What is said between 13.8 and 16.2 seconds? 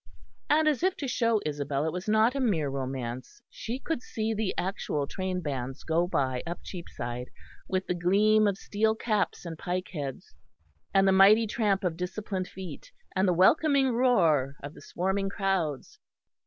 roar of the swarming crowds.